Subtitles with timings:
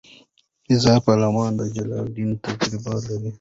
[0.69, 3.29] رضا پهلوي د جلاوطنۍ تجربه لري.